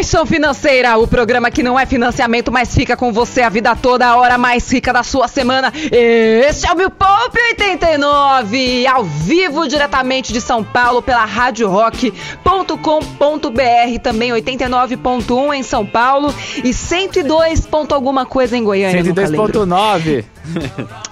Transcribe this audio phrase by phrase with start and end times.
[0.00, 4.06] Paixão Financeira, o programa que não é financiamento, mas fica com você a vida toda,
[4.06, 5.70] a hora mais rica da sua semana.
[5.92, 14.30] Este é o Mil Poupe 89, ao vivo diretamente de São Paulo pela radiorock.com.br, também
[14.30, 17.66] 89.1 em São Paulo e 102.
[17.66, 19.02] ponto alguma coisa em Goiânia.
[19.02, 19.66] nunca lembro.
[19.66, 20.24] 102.9.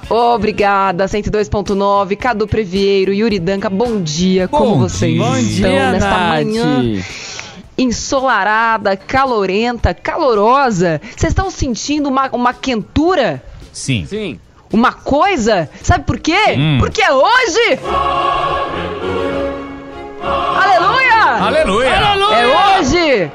[0.08, 5.22] Obrigada, 102.9, Cadu Previeiro, Yuri Danca, bom dia, como Bom vocês dia.
[5.22, 6.30] Bom estão dia, nesta Nath.
[6.30, 7.02] manhã
[7.78, 11.00] ensolarada, calorenta, calorosa?
[11.16, 13.42] Vocês estão sentindo uma, uma quentura?
[13.72, 14.04] Sim.
[14.06, 14.40] Sim.
[14.72, 15.70] Uma coisa?
[15.82, 16.54] Sabe por quê?
[16.56, 16.78] Hum.
[16.80, 17.78] Porque é hoje!
[20.22, 22.10] Aleluia!
[22.10, 22.38] Aleluia.
[22.38, 23.32] É hoje!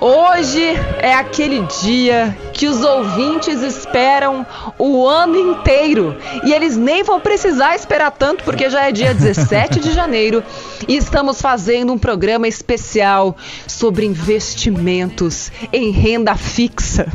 [0.00, 4.44] Hoje é aquele dia que os ouvintes esperam
[4.76, 6.16] o ano inteiro.
[6.42, 10.42] E eles nem vão precisar esperar tanto, porque já é dia 17 de janeiro
[10.88, 17.06] e estamos fazendo um programa especial sobre investimentos em renda fixa.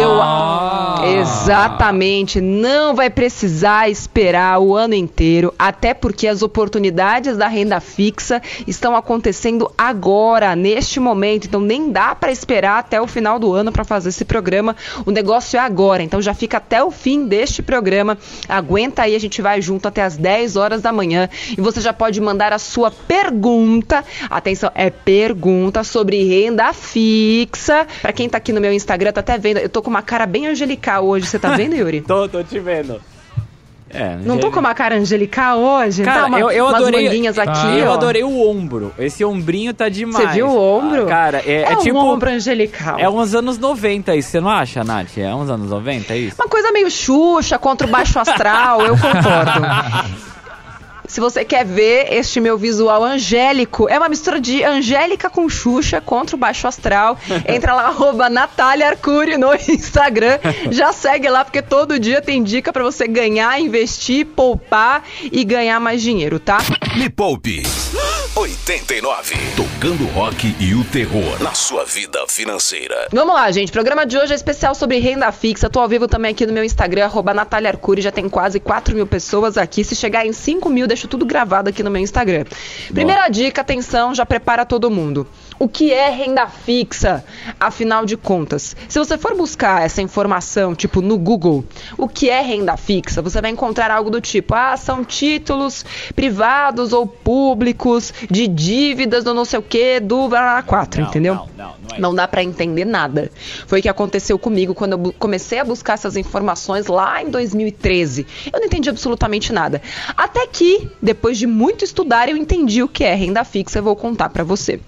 [0.00, 7.80] Eu exatamente não vai precisar esperar o ano inteiro, até porque as oportunidades da renda
[7.80, 11.46] fixa estão acontecendo agora, neste momento.
[11.48, 14.76] Então nem dá para esperar até o final do ano para fazer esse programa.
[15.06, 18.18] O negócio é agora, então já fica até o fim deste programa.
[18.48, 21.92] Aguenta aí, a gente vai junto até as 10 horas da manhã e você já
[21.92, 24.04] pode mandar a sua pergunta.
[24.28, 27.86] Atenção, é pergunta sobre renda fixa.
[28.02, 30.26] Para quem tá aqui no meu Instagram, tá até vendo, eu tô com uma cara
[30.26, 32.00] bem angelical hoje, você tá vendo, Yuri?
[32.06, 33.00] Tô, tô te vendo.
[33.88, 36.02] É, Não tô com uma cara angelical hoje?
[36.02, 37.04] Cara, tá, uma, eu, eu umas adorei.
[37.04, 38.92] manguinhas aqui, Ah, eu adorei o ombro.
[38.98, 40.28] Esse ombrinho tá demais.
[40.28, 41.04] Você viu o ombro?
[41.04, 41.96] Ah, cara, é, É, é um tipo.
[41.98, 42.98] ombro angelical.
[42.98, 45.16] É uns anos 90 isso, você não acha, Nath?
[45.18, 46.36] É uns anos 90 isso?
[46.42, 50.26] Uma coisa meio Xuxa contra o baixo astral, eu concordo.
[51.08, 56.00] Se você quer ver este meu visual angélico, é uma mistura de Angélica com Xuxa
[56.00, 57.18] contra o Baixo Astral.
[57.48, 60.38] Entra lá, arroba Natália Arcuri no Instagram.
[60.70, 65.78] Já segue lá, porque todo dia tem dica pra você ganhar, investir, poupar e ganhar
[65.80, 66.58] mais dinheiro, tá?
[66.96, 67.62] Me Poupe
[68.36, 73.08] 89 tocando rock e o terror na sua vida financeira.
[73.10, 73.70] Vamos lá, gente.
[73.70, 75.70] O programa de hoje é especial sobre renda fixa.
[75.70, 78.02] Tô ao vivo também aqui no meu Instagram, arroba Natália Arcuri.
[78.02, 79.82] Já tem quase 4 mil pessoas aqui.
[79.82, 82.44] Se chegar em 5 mil, deixo tudo gravado aqui no meu Instagram.
[82.92, 85.26] Primeira dica, atenção, já prepara todo mundo.
[85.58, 87.24] O que é renda fixa?
[87.58, 91.64] Afinal de contas, se você for buscar essa informação, tipo no Google,
[91.96, 95.84] o que é renda fixa, você vai encontrar algo do tipo: ah, são títulos
[96.14, 100.28] privados ou públicos de dívidas do não sei o que, do
[100.66, 101.34] 4, Não, entendeu?
[101.34, 103.30] não, não, não é Não dá pra entender nada.
[103.66, 108.26] Foi o que aconteceu comigo quando eu comecei a buscar essas informações lá em 2013.
[108.52, 109.80] Eu não entendi absolutamente nada.
[110.16, 113.78] Até que, depois de muito estudar, eu entendi o que é renda fixa.
[113.78, 114.80] Eu vou contar pra você.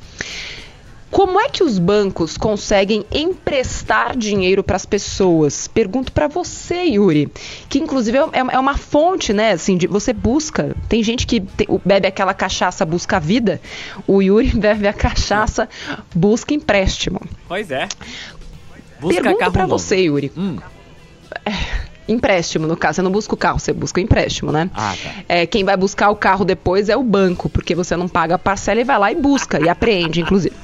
[1.11, 5.67] Como é que os bancos conseguem emprestar dinheiro para as pessoas?
[5.67, 7.33] Pergunto para você, Yuri,
[7.69, 9.53] que inclusive é, é uma fonte, né?
[9.53, 10.77] Assim, de, você busca.
[10.89, 13.61] Tem gente que te- bebe aquela cachaça, busca a vida.
[14.07, 15.69] O Yuri bebe a cachaça,
[16.15, 17.21] busca empréstimo.
[17.49, 17.89] Pois é.
[19.01, 20.31] Busca Pergunto para você, Yuri.
[20.37, 20.59] Hum.
[22.07, 24.71] Empréstimo, no caso, você não busca o carro, você busca o empréstimo, né?
[24.75, 25.15] Ah, tá.
[25.29, 28.39] É, quem vai buscar o carro depois é o banco, porque você não paga a
[28.39, 30.55] parcela e vai lá e busca, e apreende, inclusive.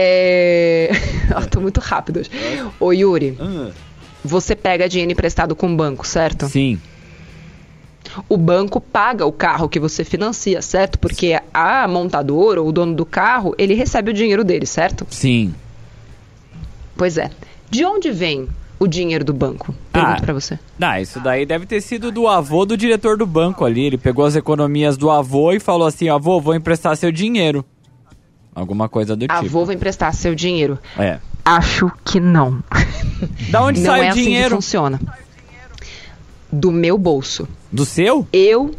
[0.00, 0.90] É...
[1.42, 2.30] Eu tô muito rápido hoje.
[2.78, 3.70] Ô, Yuri, Hum,
[4.24, 6.46] você pega dinheiro emprestado com o banco, certo?
[6.46, 6.80] Sim.
[8.28, 10.98] O banco paga o carro que você financia, certo?
[11.00, 15.04] Porque a montadora ou o dono do carro, ele recebe o dinheiro dele, certo?
[15.10, 15.52] Sim.
[16.96, 17.30] Pois é.
[17.68, 18.48] De onde vem
[18.78, 19.74] o dinheiro do banco?
[19.92, 20.24] Pergunto Ah.
[20.24, 20.58] pra você.
[20.80, 23.84] Ah, isso daí deve ter sido do avô do diretor do banco ali.
[23.84, 27.64] Ele pegou as economias do avô e falou assim: avô, vou emprestar seu dinheiro.
[28.58, 29.32] Alguma coisa do tipo.
[29.32, 30.78] Avô vai emprestar seu dinheiro.
[30.98, 31.18] É.
[31.44, 32.62] Acho que não.
[33.50, 34.54] Da onde não sai é o assim que dinheiro?
[34.56, 35.00] funciona.
[36.52, 37.48] Do meu bolso.
[37.70, 38.26] Do seu?
[38.32, 38.74] Eu,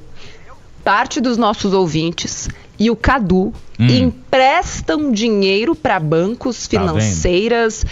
[0.84, 2.50] parte dos nossos ouvintes
[2.80, 3.88] e o Cadu Hum.
[3.88, 7.86] emprestam dinheiro para bancos Tá financeiras,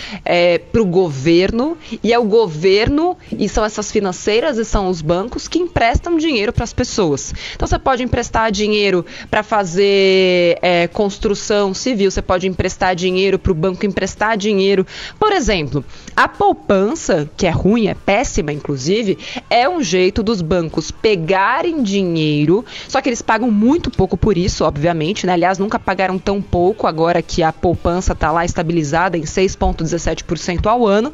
[0.72, 5.48] para o governo, e é o governo, e são essas financeiras e são os bancos
[5.48, 7.34] que emprestam dinheiro para as pessoas.
[7.56, 13.52] Então você pode emprestar dinheiro para fazer é, construção civil, você pode emprestar dinheiro para
[13.52, 14.86] o banco emprestar dinheiro.
[15.18, 15.86] Por exemplo,
[16.16, 19.18] a poupança, que é ruim, é péssima, inclusive,
[19.50, 24.66] é um jeito dos bancos pegarem dinheiro, só que eles pagam muito pouco por isso,
[24.66, 25.34] obviamente, né?
[25.34, 30.86] Aliás, nunca pagaram tão pouco agora que a poupança está lá estabilizada em 6,17% ao
[30.86, 31.14] ano.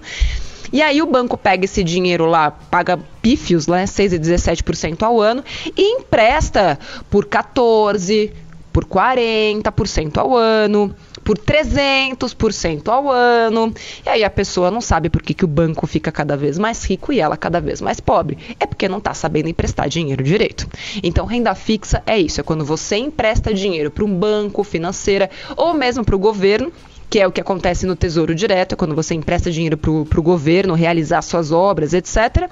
[0.72, 5.22] E aí o banco pega esse dinheiro lá, paga pífios, né, 6 e 17% ao
[5.22, 5.44] ano
[5.78, 6.80] e empresta
[7.12, 8.34] por 14,
[8.72, 13.74] por 40% ao ano por 300% ao ano.
[14.06, 16.84] E aí a pessoa não sabe por que, que o banco fica cada vez mais
[16.84, 18.38] rico e ela cada vez mais pobre.
[18.60, 20.68] É porque não está sabendo emprestar dinheiro direito.
[21.02, 25.74] Então, renda fixa é isso: é quando você empresta dinheiro para um banco, financeira ou
[25.74, 26.72] mesmo para o governo
[27.10, 30.24] que é o que acontece no Tesouro Direto, é quando você empresta dinheiro para o
[30.24, 32.50] governo realizar suas obras, etc.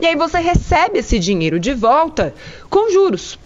[0.00, 2.34] E aí você recebe esse dinheiro de volta
[2.68, 3.38] com juros.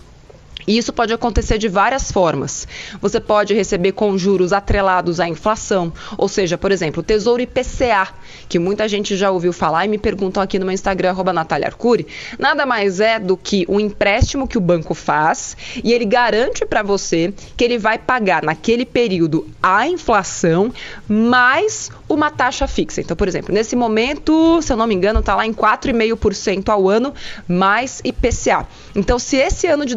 [0.67, 2.67] E isso pode acontecer de várias formas.
[3.01, 8.09] Você pode receber com juros atrelados à inflação, ou seja, por exemplo, Tesouro IPCA,
[8.49, 12.07] que muita gente já ouviu falar e me perguntam aqui no meu Instagram, Natália Arcuri,
[12.39, 16.83] nada mais é do que um empréstimo que o banco faz e ele garante para
[16.83, 20.73] você que ele vai pagar naquele período a inflação
[21.09, 23.01] mais uma taxa fixa.
[23.01, 26.89] Então, por exemplo, nesse momento, se eu não me engano, está lá em 4,5% ao
[26.89, 27.13] ano
[27.49, 28.67] mais IPCA.
[28.95, 29.95] Então, se esse ano de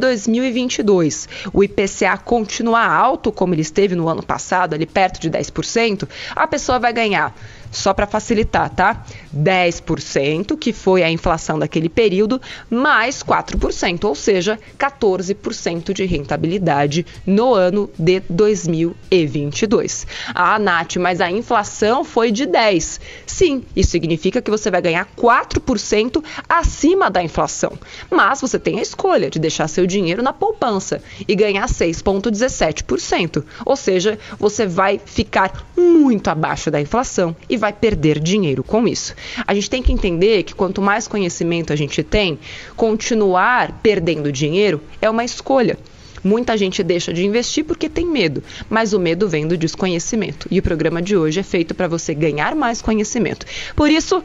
[0.60, 6.08] 2022 o IPCA continuar alto, como ele esteve no ano passado, ali perto de 10%,
[6.36, 7.34] a pessoa vai ganhar
[7.72, 9.04] só para facilitar, tá?
[9.36, 17.54] 10%, que foi a inflação daquele período, mais 4%, ou seja, 14% de rentabilidade no
[17.54, 20.08] ano de 2022.
[20.34, 23.00] Ah, Nath, mas a inflação foi de 10%.
[23.26, 27.74] Sim, isso significa que você vai ganhar 4% acima da inflação.
[28.10, 33.44] Mas você tem a escolha de deixar seu dinheiro na poupança e ganhar 6,17%.
[33.66, 39.14] Ou seja, você vai ficar muito abaixo da inflação e vai perder dinheiro com isso.
[39.46, 42.40] A gente tem que entender que quanto mais conhecimento a gente tem,
[42.76, 45.78] continuar perdendo dinheiro é uma escolha.
[46.24, 50.48] Muita gente deixa de investir porque tem medo, mas o medo vem do desconhecimento.
[50.52, 53.46] E o programa de hoje é feito para você ganhar mais conhecimento.
[53.76, 54.22] Por isso,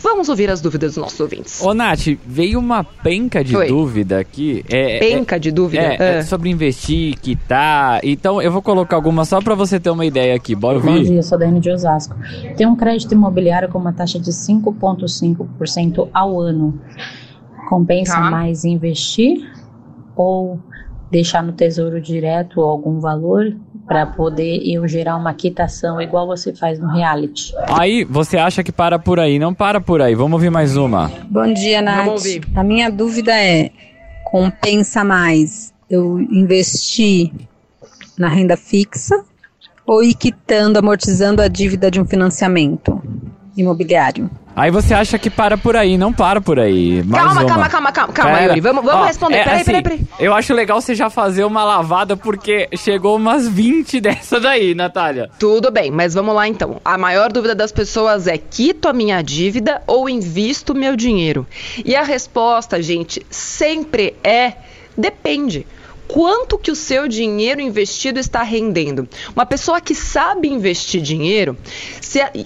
[0.00, 1.62] Vamos ouvir as dúvidas dos nossos ouvintes.
[1.62, 3.68] Ô, Nath, veio uma penca de Oi.
[3.68, 4.64] dúvida aqui.
[4.68, 5.82] É, é penca é, de dúvida?
[5.82, 6.22] É, é, ah.
[6.22, 8.00] sobre investir, quitar.
[8.04, 10.54] Então, eu vou colocar algumas só para você ter uma ideia aqui.
[10.54, 10.90] Bora ouvir?
[10.90, 12.14] Bom dia, sou Dani de Osasco.
[12.56, 16.80] Tem um crédito imobiliário com uma taxa de 5,5% ao ano.
[17.68, 18.30] Compensa tá.
[18.30, 19.46] mais investir
[20.16, 20.58] ou
[21.10, 23.56] deixar no tesouro direto algum valor
[23.86, 27.54] para poder eu gerar uma quitação igual você faz no reality.
[27.68, 29.38] Aí, você acha que para por aí?
[29.38, 30.14] Não para por aí.
[30.14, 31.10] Vamos ouvir mais uma.
[31.30, 32.22] Bom dia, Nath.
[32.54, 33.70] A minha dúvida é:
[34.24, 37.32] compensa mais eu investir
[38.18, 39.24] na renda fixa
[39.86, 43.00] ou ir quitando, amortizando a dívida de um financiamento
[43.56, 44.30] imobiliário?
[44.58, 47.00] Aí você acha que para por aí, não para por aí.
[47.04, 47.48] Mais calma, uma.
[47.48, 48.60] calma, calma, calma, calma, Yuri.
[48.60, 49.36] Vamos, vamos Ó, responder.
[49.36, 50.00] É, peraí, assim, peraí, peraí.
[50.18, 55.30] Eu acho legal você já fazer uma lavada, porque chegou umas 20 dessa daí, Natália.
[55.38, 56.80] Tudo bem, mas vamos lá então.
[56.84, 61.46] A maior dúvida das pessoas é: quito a minha dívida ou invisto meu dinheiro?
[61.84, 64.54] E a resposta, gente, sempre é
[64.96, 65.64] depende
[66.08, 69.06] quanto que o seu dinheiro investido está rendendo.
[69.36, 71.56] Uma pessoa que sabe investir dinheiro,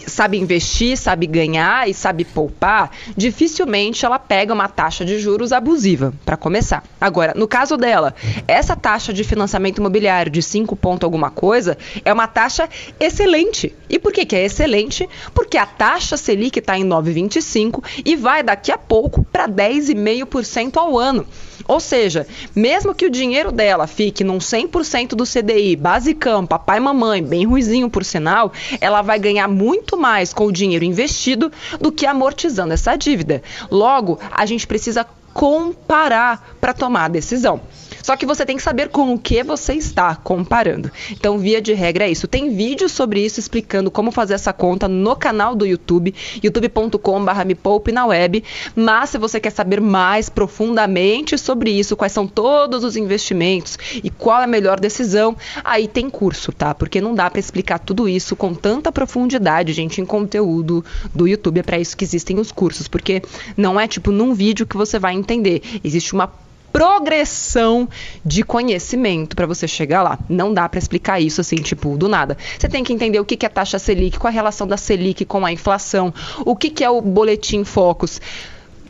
[0.07, 6.13] sabe investir, sabe ganhar e sabe poupar, dificilmente ela pega uma taxa de juros abusiva,
[6.25, 6.83] para começar.
[7.01, 8.15] Agora, no caso dela,
[8.49, 12.69] essa taxa de financiamento imobiliário de 5 ponto alguma coisa é uma taxa
[12.99, 13.75] excelente.
[13.89, 15.09] E por que, que é excelente?
[15.35, 20.99] Porque a taxa Selic está em 9,25 e vai daqui a pouco para 10,5% ao
[20.99, 21.27] ano.
[21.69, 26.81] Ou seja, mesmo que o dinheiro dela fique num 100% do CDI, basicão, papai e
[26.81, 31.93] mamãe, bem ruizinho por sinal, ela vai ganhar muito mais com o dinheiro investido do
[31.93, 33.43] que amortizando essa dívida.
[33.71, 37.61] Logo, a gente precisa comparar para tomar a decisão.
[38.03, 40.91] Só que você tem que saber com o que você está comparando.
[41.11, 42.27] Então, via de regra é isso.
[42.27, 47.55] Tem vídeo sobre isso explicando como fazer essa conta no canal do YouTube, youtube.com.br me
[47.55, 48.43] poupe na web.
[48.75, 54.11] Mas se você quer saber mais profundamente sobre isso, quais são todos os investimentos e
[54.11, 56.75] qual é a melhor decisão, aí tem curso, tá?
[56.75, 61.61] Porque não dá para explicar tudo isso com tanta profundidade, gente, em conteúdo do YouTube.
[61.61, 63.23] É para isso que existem os cursos, porque
[63.57, 65.63] não é tipo num vídeo que você vai entender.
[65.85, 66.33] Existe uma
[66.73, 67.89] progressão
[68.25, 70.19] de conhecimento para você chegar lá.
[70.29, 72.37] Não dá para explicar isso assim, tipo, do nada.
[72.59, 75.45] Você tem que entender o que é taxa Selic, qual a relação da Selic com
[75.45, 76.13] a inflação,
[76.45, 78.21] o que é o boletim Focus.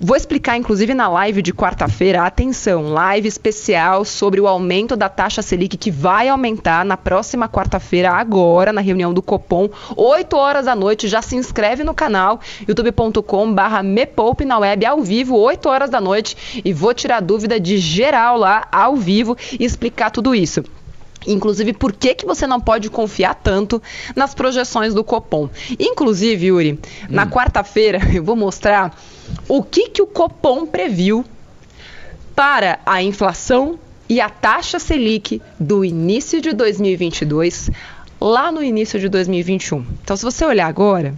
[0.04, 5.42] Vou explicar, inclusive, na live de quarta-feira, atenção, live especial sobre o aumento da taxa
[5.42, 10.74] Selic, que vai aumentar na próxima quarta-feira, agora, na reunião do Copom, 8 horas da
[10.74, 11.06] noite.
[11.06, 16.00] Já se inscreve no canal, youtube.com/barra me poupe na web, ao vivo, 8 horas da
[16.00, 20.64] noite, e vou tirar dúvida de geral lá, ao vivo, e explicar tudo isso.
[21.26, 23.80] Inclusive, por que, que você não pode confiar tanto
[24.16, 25.48] nas projeções do Copom?
[25.78, 26.78] Inclusive, Yuri, hum.
[27.08, 28.92] na quarta-feira eu vou mostrar
[29.48, 31.24] o que, que o Copom previu
[32.34, 37.70] para a inflação e a taxa Selic do início de 2022
[38.20, 39.84] lá no início de 2021.
[40.02, 41.14] Então, se você olhar agora,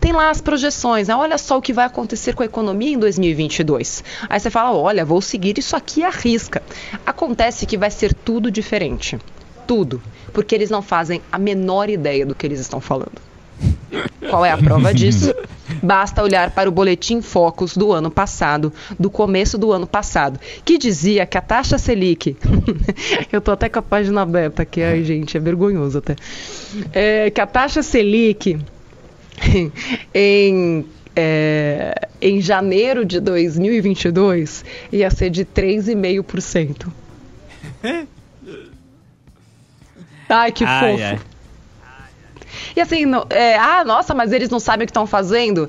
[0.00, 1.14] tem lá as projeções, né?
[1.14, 4.02] olha só o que vai acontecer com a economia em 2022.
[4.28, 6.62] Aí você fala, olha, vou seguir isso aqui à risca.
[7.06, 9.16] Acontece que vai ser tudo diferente.
[9.66, 10.02] Tudo.
[10.32, 13.31] Porque eles não fazem a menor ideia do que eles estão falando.
[14.28, 15.34] Qual é a prova disso?
[15.82, 20.78] Basta olhar para o boletim Focus do ano passado, do começo do ano passado, que
[20.78, 22.36] dizia que a taxa Selic.
[23.32, 26.16] Eu tô até com a página aberta aqui, ai gente, é vergonhoso até.
[26.92, 28.58] É, que a taxa Selic
[30.14, 36.86] em, é, em janeiro de 2022 ia ser de 3,5%.
[40.28, 41.04] Ai, que ai, fofo.
[41.04, 41.20] Ai.
[42.76, 45.68] E assim, é, ah, nossa, mas eles não sabem o que estão fazendo.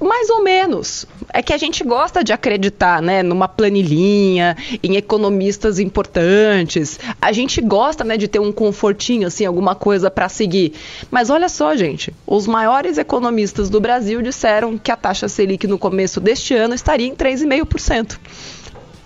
[0.00, 1.06] Mais ou menos.
[1.32, 6.98] É que a gente gosta de acreditar, né, numa planilhinha, em economistas importantes.
[7.20, 10.74] A gente gosta, né, de ter um confortinho, assim, alguma coisa para seguir.
[11.10, 15.78] Mas olha só, gente, os maiores economistas do Brasil disseram que a taxa Selic no
[15.78, 18.18] começo deste ano estaria em 3,5%.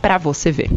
[0.02, 0.70] Para você ver.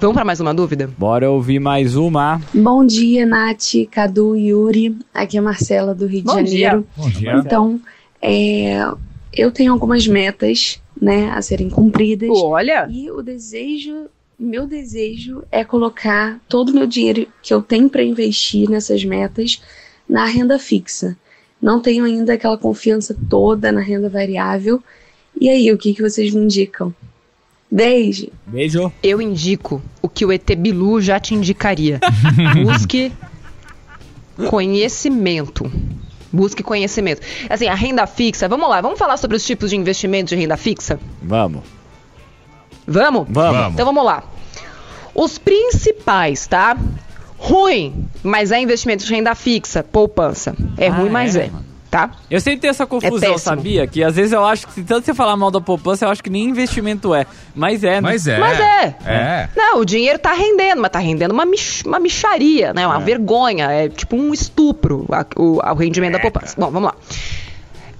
[0.00, 0.90] Vamos para mais uma dúvida?
[0.98, 2.40] Bora ouvir mais uma.
[2.52, 4.98] Bom dia, Nath, Cadu, Yuri.
[5.14, 6.80] Aqui é a Marcela do Rio Bom de Janeiro.
[6.80, 6.86] Dia.
[6.96, 7.36] Bom dia.
[7.36, 7.80] Então,
[8.20, 8.80] é,
[9.32, 12.28] eu tenho algumas metas, né, a serem cumpridas.
[12.30, 12.86] Olha!
[12.90, 14.06] E o desejo,
[14.38, 19.62] meu desejo é colocar todo o meu dinheiro que eu tenho para investir nessas metas
[20.08, 21.16] na renda fixa.
[21.62, 24.82] Não tenho ainda aquela confiança toda na renda variável.
[25.40, 26.94] E aí, o que, que vocês me indicam?
[27.74, 28.28] Beijo.
[28.46, 28.92] Beijo.
[29.02, 31.98] Eu indico o que o ET Bilu já te indicaria.
[32.62, 33.12] Busque
[34.48, 35.68] conhecimento.
[36.32, 37.20] Busque conhecimento.
[37.50, 40.56] Assim, a renda fixa, vamos lá, vamos falar sobre os tipos de investimentos de renda
[40.56, 41.00] fixa?
[41.20, 41.62] Vamos.
[42.86, 43.26] Vamos?
[43.28, 43.72] Vamos.
[43.72, 44.22] Então vamos lá.
[45.12, 46.78] Os principais, tá?
[47.36, 50.54] Ruim, mas é investimento de renda fixa, poupança.
[50.78, 51.46] É ah, ruim, mas é.
[51.46, 51.50] é
[51.94, 52.10] tá?
[52.28, 53.86] Eu sempre tenho essa confusão, é sabia?
[53.86, 56.24] Que às vezes eu acho que, se tanto você falar mal da poupança, eu acho
[56.24, 57.24] que nem investimento é.
[57.54, 58.00] Mas é, né?
[58.00, 58.36] Mas é.
[58.36, 58.96] Mas é.
[59.06, 59.48] é.
[59.54, 62.84] Não, o dinheiro tá rendendo, mas tá rendendo uma, mich uma micharia, né?
[62.84, 63.04] Uma é.
[63.04, 63.70] vergonha.
[63.70, 66.56] É tipo um estupro a, o, o rendimento da poupança.
[66.58, 66.96] Bom, vamos lá.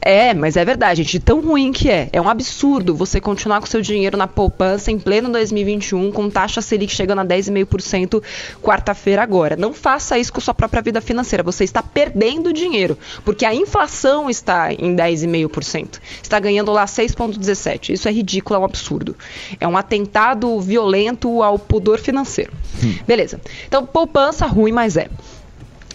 [0.05, 1.19] É, mas é verdade, gente.
[1.19, 2.11] Tão ruim que é.
[2.13, 6.61] É um absurdo você continuar com seu dinheiro na poupança em pleno 2021, com taxa
[6.61, 8.23] Selic chegando a 10,5%
[8.63, 9.57] quarta-feira agora.
[9.57, 11.43] Não faça isso com sua própria vida financeira.
[11.43, 15.99] Você está perdendo dinheiro, porque a inflação está em 10,5%.
[16.23, 17.89] Está ganhando lá 6,17%.
[17.89, 19.17] Isso é ridículo, é um absurdo.
[19.59, 22.53] É um atentado violento ao pudor financeiro.
[22.85, 22.95] Hum.
[23.07, 23.41] Beleza.
[23.67, 25.09] Então, poupança ruim, mas é.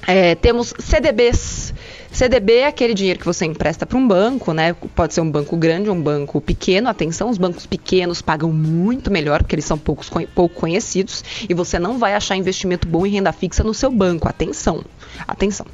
[0.07, 1.75] é temos CDBs
[2.11, 4.73] CDB é aquele dinheiro que você empresta para um banco, né?
[4.95, 6.89] Pode ser um banco grande ou um banco pequeno.
[6.89, 11.77] Atenção, os bancos pequenos pagam muito melhor, porque eles são poucos, pouco conhecidos, e você
[11.77, 14.27] não vai achar investimento bom em renda fixa no seu banco.
[14.27, 14.83] Atenção.
[15.27, 15.65] Atenção.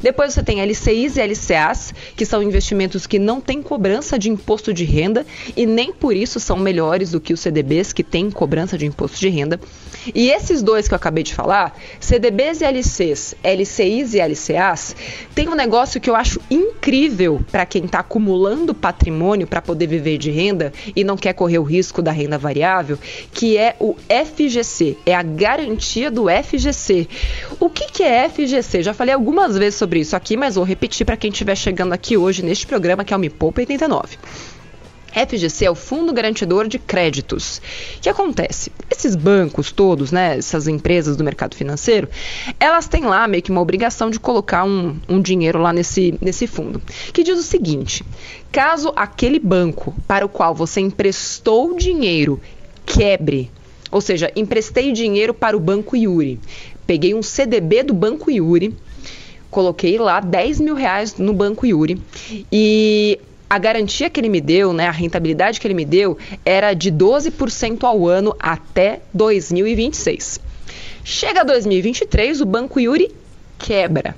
[0.00, 4.72] Depois você tem LCIs e LCAs, que são investimentos que não têm cobrança de imposto
[4.72, 5.26] de renda
[5.56, 9.18] e nem por isso são melhores do que os CDBs que têm cobrança de imposto
[9.18, 9.60] de renda.
[10.14, 14.96] E esses dois que eu acabei de falar, CDBs e LCs, LCIs e LCAs,
[15.34, 20.18] tem um negócio que eu acho incrível para quem está acumulando patrimônio para poder viver
[20.18, 22.98] de renda e não quer correr o risco da renda variável,
[23.32, 27.08] que é o FGC, é a garantia do FGC.
[27.58, 28.75] O que, que é FGC?
[28.82, 32.16] Já falei algumas vezes sobre isso aqui, mas vou repetir para quem estiver chegando aqui
[32.16, 34.16] hoje neste programa, que é o Me Poupa 89.
[35.24, 37.62] FGC é o Fundo Garantidor de Créditos.
[37.96, 38.70] O que acontece?
[38.90, 42.06] Esses bancos todos, né, essas empresas do mercado financeiro,
[42.60, 46.46] elas têm lá meio que uma obrigação de colocar um, um dinheiro lá nesse, nesse
[46.46, 46.82] fundo.
[47.14, 48.04] Que diz o seguinte:
[48.52, 52.38] caso aquele banco para o qual você emprestou dinheiro
[52.84, 53.50] quebre,
[53.90, 56.38] ou seja, emprestei dinheiro para o Banco Yuri,
[56.86, 58.74] peguei um CDB do Banco Yuri,
[59.50, 62.00] coloquei lá 10 mil reais no Banco Yuri
[62.52, 66.74] e a garantia que ele me deu, né, a rentabilidade que ele me deu, era
[66.74, 70.40] de 12% ao ano até 2026.
[71.04, 73.12] Chega 2023, o Banco Yuri
[73.58, 74.16] quebra.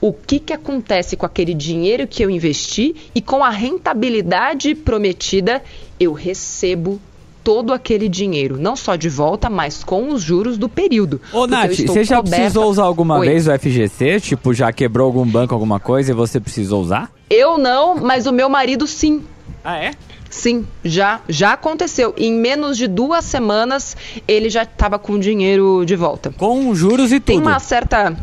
[0.00, 5.62] O que, que acontece com aquele dinheiro que eu investi e com a rentabilidade prometida?
[5.98, 7.00] Eu recebo
[7.44, 11.20] todo aquele dinheiro, não só de volta, mas com os juros do período.
[11.30, 12.36] Ô, Nath, você já coberta...
[12.36, 13.26] precisou usar alguma Oi.
[13.26, 14.20] vez o FGC?
[14.20, 17.12] Tipo, já quebrou algum banco, alguma coisa e você precisou usar?
[17.28, 19.22] Eu não, mas o meu marido sim.
[19.62, 19.92] Ah, é?
[20.30, 22.12] Sim, já, já aconteceu.
[22.16, 23.96] Em menos de duas semanas,
[24.26, 26.34] ele já estava com o dinheiro de volta.
[26.36, 27.26] Com juros e tudo.
[27.26, 28.16] Tem uma certa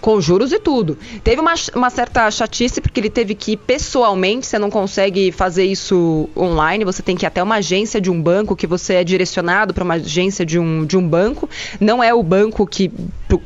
[0.00, 0.96] com juros e tudo.
[1.22, 5.64] Teve uma, uma certa chatice porque ele teve que ir pessoalmente, você não consegue fazer
[5.64, 9.04] isso online, você tem que ir até uma agência de um banco que você é
[9.04, 11.48] direcionado para uma agência de um, de um banco.
[11.80, 12.90] Não é o banco que,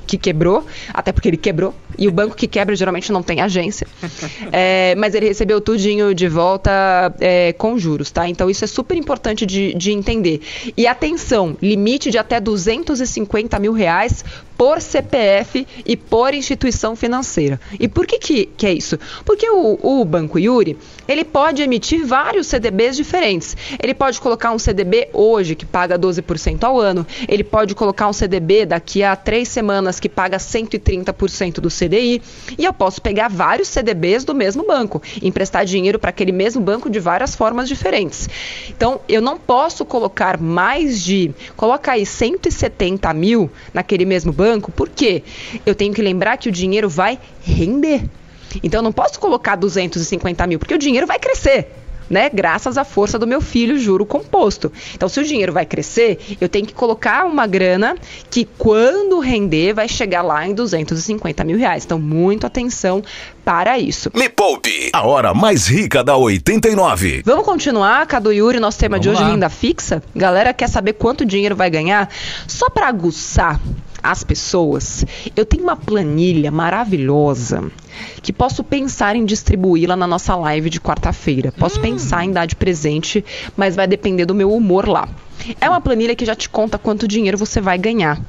[0.06, 1.74] que quebrou, até porque ele quebrou.
[1.98, 3.86] E o banco que quebra geralmente não tem agência.
[4.52, 8.28] É, mas ele recebeu tudinho de volta é, com juros, tá?
[8.28, 10.40] Então isso é super importante de, de entender.
[10.76, 14.24] E atenção, limite de até 250 mil reais
[14.60, 17.58] por CPF e por instituição financeira.
[17.80, 18.98] E por que, que, que é isso?
[19.24, 20.76] Porque o, o Banco Yuri,
[21.08, 23.56] ele pode emitir vários CDBs diferentes.
[23.82, 27.06] Ele pode colocar um CDB hoje, que paga 12% ao ano.
[27.26, 32.20] Ele pode colocar um CDB daqui a três semanas, que paga 130% do CDI.
[32.58, 36.90] E eu posso pegar vários CDBs do mesmo banco, emprestar dinheiro para aquele mesmo banco
[36.90, 38.28] de várias formas diferentes.
[38.68, 44.72] Então, eu não posso colocar mais de, coloca aí 170 mil naquele mesmo banco banco.
[44.72, 45.22] Por quê?
[45.64, 48.02] Eu tenho que lembrar que o dinheiro vai render.
[48.62, 51.76] Então eu não posso colocar 250 mil, porque o dinheiro vai crescer.
[52.10, 54.72] Né, graças à força do meu filho, juro composto.
[54.96, 57.94] Então, se o dinheiro vai crescer, eu tenho que colocar uma grana
[58.28, 61.84] que, quando render, vai chegar lá em 250 mil reais.
[61.84, 63.00] Então, muito atenção
[63.44, 64.10] para isso.
[64.12, 67.22] Me Poupe, a hora mais rica da 89.
[67.24, 69.28] Vamos continuar, Cadu Yuri, nosso tema Vamos de hoje, lá.
[69.28, 70.02] renda fixa?
[70.12, 72.10] Galera quer saber quanto dinheiro vai ganhar?
[72.48, 73.60] Só para aguçar
[74.02, 75.04] as pessoas,
[75.36, 77.70] eu tenho uma planilha maravilhosa
[78.22, 81.52] que posso pensar em distribuí-la na nossa live de quarta-feira.
[81.52, 81.82] Posso hum.
[81.82, 83.24] pensar em dar de presente,
[83.56, 85.08] mas vai depender do meu humor lá.
[85.60, 88.20] É uma planilha que já te conta quanto dinheiro você vai ganhar.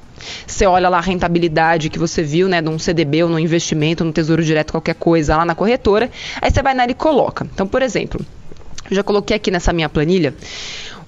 [0.45, 4.13] Você olha lá a rentabilidade que você viu, né, num CDB ou num investimento, no
[4.13, 6.09] Tesouro Direto, qualquer coisa lá na corretora,
[6.41, 7.47] aí você vai nela e coloca.
[7.51, 8.23] Então, por exemplo,
[8.89, 10.35] eu já coloquei aqui nessa minha planilha,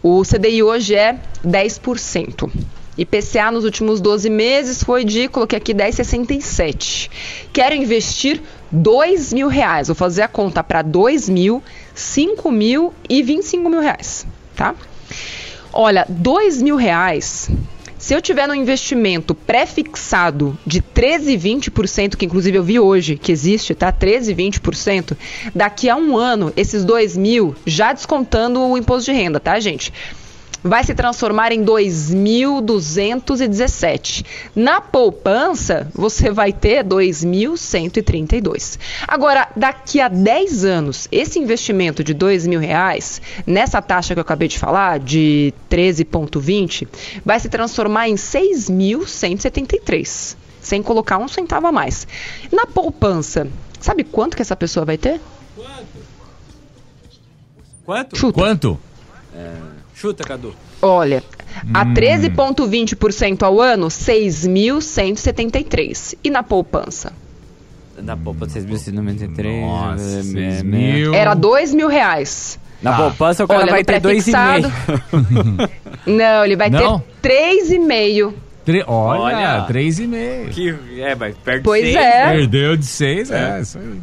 [0.01, 2.49] o CDI hoje é 10%.
[2.97, 7.09] IPCA nos últimos 12 meses foi de, coloquei aqui, 10,67.
[7.51, 9.87] Quero investir 2 mil reais.
[9.87, 11.63] Vou fazer a conta para 2 mil,
[11.95, 14.75] 5 mil e 25 mil reais, tá?
[15.71, 17.49] Olha, 2 mil reais,
[17.97, 23.31] se eu tiver no investimento pré-fixado de 13, 20%, que inclusive eu vi hoje que
[23.31, 23.91] existe, tá?
[23.91, 25.17] 13, 20%,
[25.55, 29.93] daqui a um ano, esses 2 mil, já descontando o imposto de renda, tá, gente?
[30.63, 34.25] Vai se transformar em 2.217.
[34.55, 38.79] Na poupança, você vai ter 2.132.
[39.07, 44.23] Agora, daqui a 10 anos, esse investimento de R$ mil reais, nessa taxa que eu
[44.23, 46.87] acabei de falar, de 13,20,
[47.25, 52.07] vai se transformar em 6.173, sem colocar um centavo a mais.
[52.51, 53.47] Na poupança,
[53.79, 55.21] sabe quanto que essa pessoa vai ter?
[57.85, 58.17] Quanto?
[58.17, 58.39] Chuta.
[58.39, 58.79] Quanto?
[59.35, 59.72] É...
[60.03, 60.53] Chuta, Cadu.
[60.81, 61.23] Olha,
[61.73, 63.45] a 13,20% hum.
[63.45, 66.17] ao ano, 6.173.
[66.21, 67.13] E na poupança?
[67.97, 69.61] Na poupança, 6.193.
[69.61, 71.13] Nossa, 6 é, mil.
[71.13, 72.59] Era 2 mil reais.
[72.81, 72.97] Na ah.
[72.97, 74.69] poupança, o cara Olha, vai ter 2,5.
[76.05, 77.01] Não, ele vai Não?
[77.21, 78.33] ter 3,5.
[78.65, 80.49] Tre olha, 3,5.
[80.49, 82.03] Que, é, vai perto pois de 6.
[82.03, 82.29] É.
[82.29, 84.01] Perdeu de 6, é, é isso aí.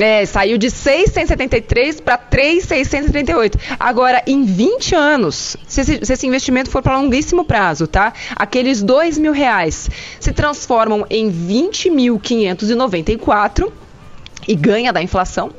[0.00, 3.58] É, saiu de 673 para 3,638.
[3.78, 8.12] Agora, em 20 anos, se esse, se esse investimento for para longuíssimo prazo, tá?
[8.34, 13.70] Aqueles 2 mil reais se transformam em 20.594
[14.50, 15.52] e ganha da inflação.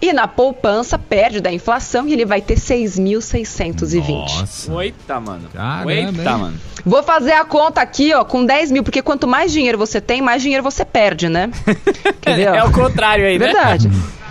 [0.00, 4.08] E na poupança perde da inflação e ele vai ter 6.620.
[4.08, 4.72] Nossa.
[4.72, 5.48] Oita, mano.
[5.52, 6.60] Caramba, Oita, mano.
[6.84, 10.20] Vou fazer a conta aqui, ó, com 10 mil, porque quanto mais dinheiro você tem,
[10.20, 11.50] mais dinheiro você perde, né?
[12.26, 13.46] é o contrário aí, né?
[13.46, 13.88] Verdade.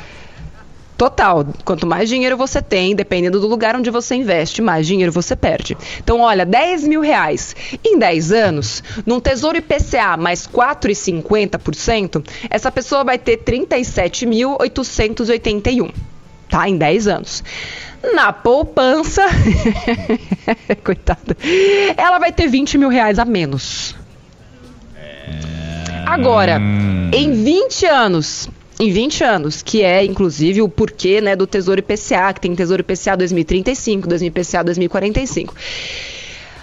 [1.01, 1.43] Total.
[1.65, 5.75] Quanto mais dinheiro você tem, dependendo do lugar onde você investe, mais dinheiro você perde.
[5.97, 13.03] Então, olha, 10 mil reais em 10 anos, num tesouro IPCA mais 4,50%, essa pessoa
[13.03, 15.91] vai ter 37.881,
[16.47, 16.69] tá?
[16.69, 17.43] Em 10 anos.
[18.13, 19.25] Na poupança,
[20.85, 21.35] coitada,
[21.97, 23.95] ela vai ter 20 mil reais a menos.
[26.05, 26.61] Agora,
[27.11, 28.47] em 20 anos,
[28.81, 32.81] em 20 anos, que é inclusive o porquê né, do Tesouro IPCA, que tem Tesouro
[32.81, 35.53] IPCA 2035, 2000 IPCA 2045.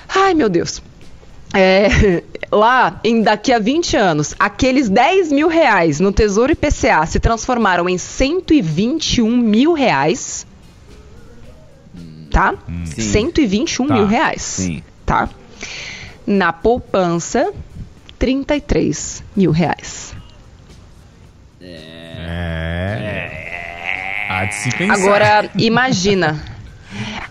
[0.08, 0.82] Ai, meu Deus.
[1.54, 7.20] É, lá, em daqui a 20 anos, aqueles 10 mil reais no Tesouro IPCA se
[7.20, 10.44] transformaram em 121 mil reais.
[12.32, 12.54] Tá?
[12.68, 13.00] Hum, sim.
[13.00, 13.94] 121 tá.
[13.94, 14.42] mil reais.
[14.42, 14.82] Sim.
[15.06, 15.28] Tá?
[16.26, 17.52] Na poupança,
[18.18, 20.16] 33 mil reais.
[21.60, 21.97] É.
[24.46, 24.94] de se pensar.
[24.94, 26.36] Agora, imagina.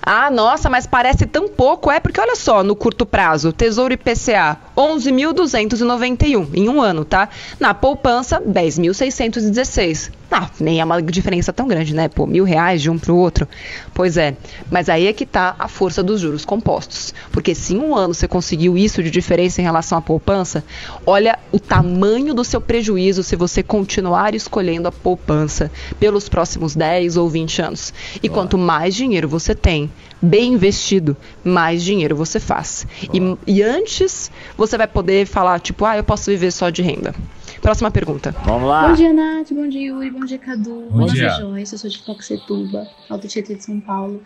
[0.02, 1.92] Ah, nossa, mas parece tão pouco.
[1.92, 7.30] É porque olha só, no curto prazo, Tesouro IPCA 11.291 em um ano, tá?
[7.60, 10.12] Na poupança 10.616.
[10.30, 12.10] Ah, nem é uma diferença tão grande, né?
[12.10, 13.48] Pô, mil reais de um para o outro.
[13.94, 14.36] Pois é,
[14.70, 17.14] mas aí é que tá a força dos juros compostos.
[17.32, 20.64] Porque se em um ano você conseguiu isso de diferença em relação à poupança,
[21.06, 27.18] olha o tamanho do seu prejuízo se você continuar escolhendo a poupança pelos próximos 10
[27.18, 27.94] ou 20 anos.
[28.22, 29.90] E quanto mais dinheiro você tem,
[30.22, 32.86] bem investido, mais dinheiro você faz.
[33.14, 37.14] E, e antes você vai poder falar, tipo, ah, eu posso viver só de renda.
[37.62, 38.36] Próxima pergunta.
[38.46, 38.88] Vamos lá.
[38.88, 39.52] Bom dia, Nath.
[39.52, 40.12] Bom dia, Yuri.
[40.12, 40.88] Bom dia, Cadu.
[40.90, 41.30] Bom Bom dia.
[41.30, 41.74] dia, Joyce.
[41.74, 44.22] Eu sou de Toxetuba, Alto Tietê de São Paulo.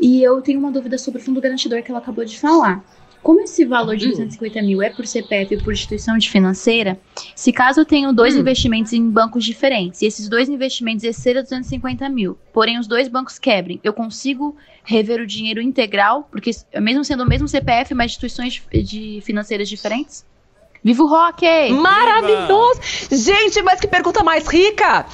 [0.00, 2.84] E eu tenho uma dúvida sobre o fundo garantidor que ela acabou de falar.
[3.24, 7.00] Como esse valor de 250 mil é por CPF e por instituição de financeira,
[7.34, 12.06] se caso eu tenho dois investimentos em bancos diferentes e esses dois investimentos excedam 250
[12.10, 16.50] mil, porém os dois bancos quebrem, eu consigo rever o dinheiro integral, porque
[16.82, 20.22] mesmo sendo o mesmo CPF, mas instituições de, de financeiras diferentes?
[20.84, 21.46] Viva o rock!
[21.72, 22.78] Maravilhoso!
[23.10, 25.06] Gente, mas que pergunta mais rica!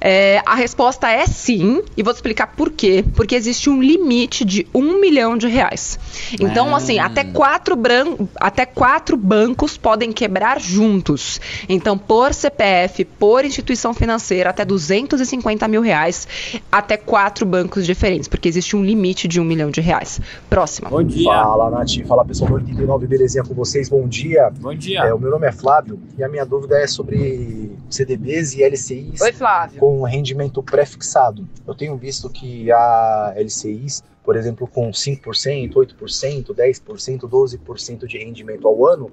[0.00, 3.04] É, a resposta é sim, e vou te explicar por quê.
[3.14, 5.98] Porque existe um limite de um milhão de reais.
[6.40, 6.78] Então, Ah.
[6.78, 11.40] assim, até quatro, bran até quatro bancos podem quebrar juntos.
[11.68, 16.26] Então, por CPF, por instituição financeira, até 250 mil reais,
[16.72, 20.20] até quatro bancos diferentes, porque existe um limite de um milhão de reais.
[20.48, 20.88] Próxima.
[20.88, 21.24] Bom dia.
[21.30, 22.06] Fala, Nath.
[22.06, 23.88] Fala, pessoal do 89, belezinha com vocês?
[23.88, 24.50] Bom dia.
[24.60, 25.00] Bom dia.
[25.00, 29.20] É, o meu nome é Flávio e a minha dúvida é sobre CDBs e LCIs
[29.20, 29.78] Oi, Flávio.
[29.80, 31.46] com rendimento pré-fixado.
[31.66, 38.66] Eu tenho visto que há LCIs, por exemplo, com 5%, 8%, 10%, 12% de rendimento
[38.68, 39.10] ao ano,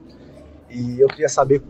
[0.70, 1.62] e eu queria saber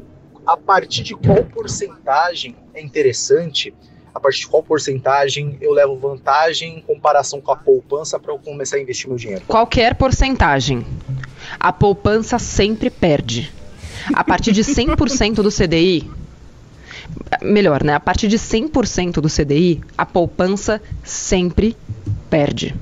[0.46, 3.74] a partir de qual porcentagem é interessante,
[4.15, 8.39] a partir de qual porcentagem eu levo vantagem em comparação com a poupança para eu
[8.39, 9.43] começar a investir meu dinheiro.
[9.48, 10.86] Qualquer porcentagem.
[11.60, 13.54] A poupança sempre perde.
[14.13, 16.10] A partir de 100% do CDI,
[17.41, 17.93] melhor, né?
[17.93, 21.76] A partir de 100% do CDI, a poupança sempre
[22.30, 22.76] perde.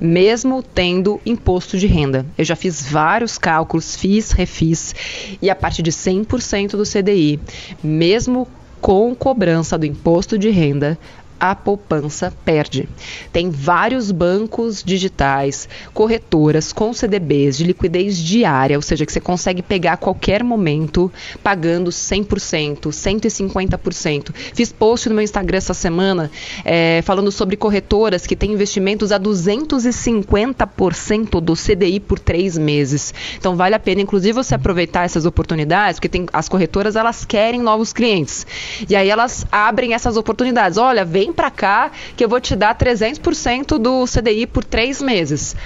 [0.00, 2.26] Mesmo tendo imposto de renda.
[2.36, 4.94] Eu já fiz vários cálculos, fiz, refiz,
[5.40, 7.40] e a partir de 100% do CDI,
[7.82, 8.48] mesmo
[8.80, 10.98] com cobrança do imposto de renda,
[11.38, 12.88] a poupança perde.
[13.32, 19.62] Tem vários bancos digitais, corretoras com CDBs de liquidez diária, ou seja, que você consegue
[19.62, 24.34] pegar a qualquer momento, pagando 100%, 150%.
[24.54, 26.30] Fiz post no meu Instagram essa semana
[26.64, 33.14] eh, falando sobre corretoras que têm investimentos a 250% do CDI por três meses.
[33.38, 37.60] Então vale a pena, inclusive, você aproveitar essas oportunidades, porque tem, as corretoras elas querem
[37.60, 38.46] novos clientes.
[38.88, 40.78] E aí elas abrem essas oportunidades.
[40.78, 45.56] Olha, vem para cá que eu vou te dar 300% do CDI por três meses.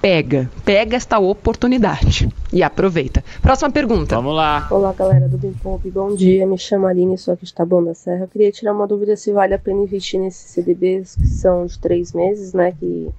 [0.00, 3.22] Pega, pega esta oportunidade e aproveita.
[3.40, 4.16] Próxima pergunta.
[4.16, 4.66] Vamos lá.
[4.68, 5.88] Olá, galera do Bem Pop.
[5.90, 6.44] Bom dia.
[6.44, 8.24] Me chamo Aline, sou aqui de Taboão da Serra.
[8.24, 11.78] Eu queria tirar uma dúvida se vale a pena investir nesses CDBs que são de
[11.78, 12.72] três meses, né?
[12.72, 13.10] Que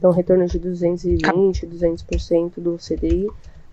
[0.00, 3.28] dão retorno de 220, 200% do CDI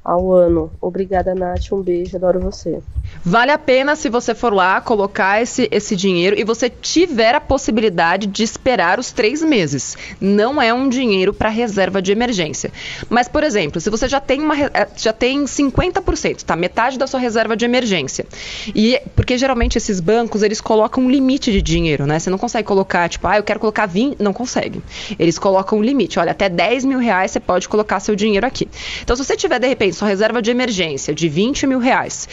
[0.10, 0.72] ao ano.
[0.82, 1.72] Obrigada, Nath.
[1.72, 2.18] Um beijo.
[2.18, 2.80] Adoro você.
[3.24, 7.42] Vale a pena se você for lá colocar esse, esse dinheiro e você tiver a
[7.42, 9.96] possibilidade de esperar os três meses.
[10.20, 12.72] Não é um dinheiro para reserva de emergência.
[13.10, 16.56] Mas, por exemplo, se você já tem uma eh, já tem 50%, tá?
[16.56, 18.26] Metade da sua reserva de emergência.
[18.74, 22.18] E porque geralmente esses bancos eles colocam um limite de dinheiro, né?
[22.18, 24.82] Você não consegue colocar, tipo, ah, eu quero colocar 20, não consegue.
[25.20, 26.18] Eles colocam um limite.
[26.20, 28.68] Olha, até 10 mil reais você pode colocar seu dinheiro aqui.
[29.04, 32.28] Então, se você tiver, de repente, sua reserva de emergência de 20 mil reais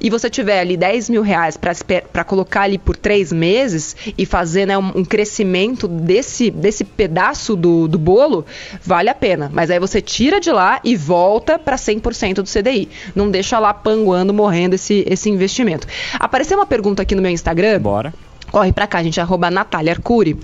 [0.00, 4.66] e você tiver ali 10 mil reais para colocar ali por três meses e fazer
[4.66, 8.46] né, um, um crescimento desse, desse pedaço do, do bolo,
[8.82, 9.50] vale a pena.
[9.52, 12.88] Mas aí você tira de lá e volta para 100% do CDI.
[13.16, 15.88] Não deixa lá panguando, morrendo esse, esse investimento.
[16.20, 17.80] Apareceu uma pergunta aqui no meu Instagram.
[17.80, 18.14] Bora.
[18.52, 20.38] Corre pra cá, gente, arroba Natália Arcuri,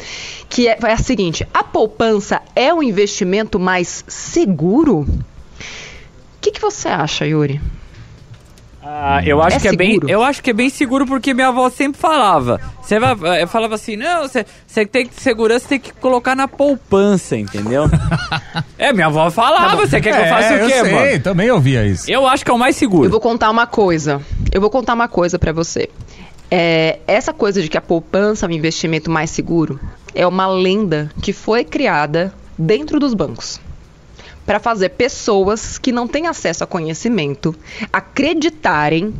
[0.50, 5.06] que é, é a seguinte: a poupança é o investimento mais seguro?
[6.44, 7.58] O que, que você acha, Yuri?
[8.82, 10.10] Ah, eu acho É que é bem, seguro?
[10.12, 12.60] eu acho que é bem seguro porque minha avó sempre falava.
[12.82, 12.96] Você
[13.40, 17.84] eu falava assim, não, você, você tem que segurança tem que colocar na poupança, entendeu?
[18.76, 19.86] é, minha avó falava.
[19.86, 21.22] Você quer que eu faça É, o quê, eu sei, mano?
[21.22, 22.10] também ouvia isso.
[22.10, 23.06] Eu acho que é o mais seguro.
[23.06, 24.20] Eu vou contar uma coisa.
[24.52, 25.88] Eu vou contar uma coisa pra você.
[26.50, 29.80] É, essa coisa de que a poupança é um investimento mais seguro
[30.14, 33.58] é uma lenda que foi criada dentro dos bancos
[34.46, 37.54] para fazer pessoas que não têm acesso a conhecimento
[37.92, 39.14] acreditarem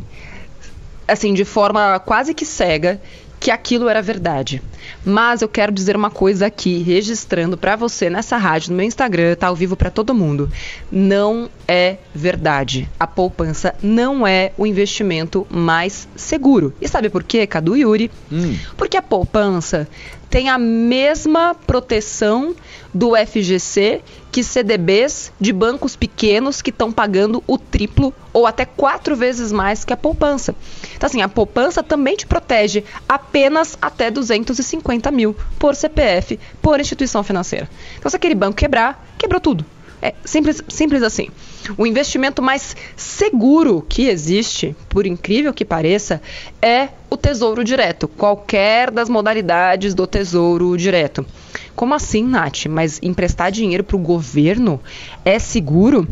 [1.07, 2.99] assim de forma quase que cega
[3.39, 4.59] que aquilo era verdade.
[5.05, 9.35] Mas eu quero dizer uma coisa aqui, registrando para você nessa rádio, no meu Instagram,
[9.35, 10.51] tá ao vivo para todo mundo.
[10.91, 12.89] Não é verdade.
[12.99, 16.73] A poupança não é o investimento mais seguro.
[16.81, 18.09] E sabe por quê, Cadu e Yuri?
[18.31, 18.57] Hum.
[18.75, 19.87] Porque a poupança
[20.27, 22.55] tem a mesma proteção
[22.93, 24.01] do FGC
[24.35, 29.85] que CDBs de bancos pequenos que estão pagando o triplo ou até quatro vezes mais
[29.85, 30.53] que a poupança.
[30.93, 37.23] Então, assim, a poupança também te protege apenas até 250 mil por CPF, por instituição
[37.23, 37.69] financeira.
[37.97, 39.65] Então, se aquele banco quebrar, quebrou tudo.
[40.01, 41.29] É simples, simples assim.
[41.77, 46.21] O investimento mais seguro que existe, por incrível que pareça,
[46.61, 51.25] é o Tesouro Direto, qualquer das modalidades do Tesouro Direto.
[51.75, 52.65] Como assim, Nath?
[52.67, 54.79] Mas emprestar dinheiro para o governo
[55.23, 56.07] é seguro?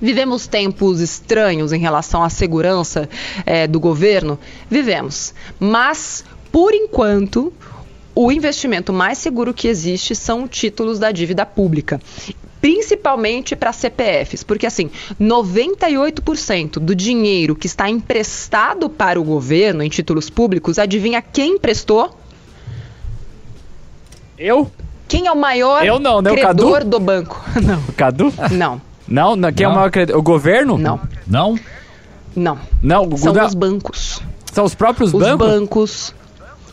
[0.00, 3.08] Vivemos tempos estranhos em relação à segurança
[3.44, 4.38] é, do governo?
[4.70, 5.34] Vivemos.
[5.58, 7.52] Mas, por enquanto,
[8.14, 12.00] o investimento mais seguro que existe são títulos da dívida pública
[12.66, 19.88] principalmente para CPFs, porque assim, 98% do dinheiro que está emprestado para o governo em
[19.88, 22.18] títulos públicos, adivinha quem emprestou?
[24.36, 24.68] Eu?
[25.08, 26.30] Quem é o maior Eu não, né?
[26.30, 26.90] O credor Cadu?
[26.90, 27.40] do banco?
[27.62, 27.78] Não.
[27.88, 28.32] O Cadu?
[28.50, 28.80] Não.
[29.08, 29.76] Não, não quem é o Não.
[29.76, 30.16] maior credor?
[30.18, 30.76] O governo?
[30.76, 31.00] Não.
[31.26, 31.56] Não?
[32.34, 32.58] Não.
[32.82, 34.20] Não, o São Guda- os bancos.
[34.52, 35.46] São os próprios Os bancos?
[35.48, 36.14] bancos,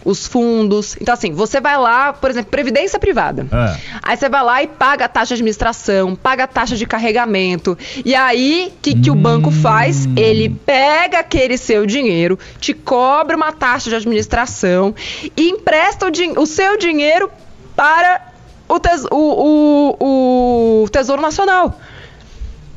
[0.03, 0.97] os fundos.
[0.99, 3.45] Então, assim, você vai lá, por exemplo, previdência privada.
[3.51, 3.77] É.
[4.01, 7.77] Aí você vai lá e paga a taxa de administração, paga a taxa de carregamento.
[8.03, 10.07] E aí, o que, que o banco faz?
[10.15, 14.93] Ele pega aquele seu dinheiro, te cobra uma taxa de administração
[15.37, 17.29] e empresta o, din- o seu dinheiro
[17.75, 18.21] para
[18.67, 21.79] o, tes- o- o- o Tesouro Nacional.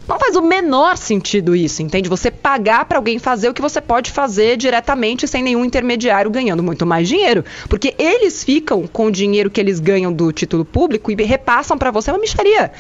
[0.09, 2.09] Não faz o menor sentido isso, entende?
[2.09, 6.63] Você pagar para alguém fazer o que você pode fazer diretamente sem nenhum intermediário ganhando
[6.63, 11.11] muito mais dinheiro, porque eles ficam com o dinheiro que eles ganham do título público
[11.11, 12.71] e repassam para você uma micharia.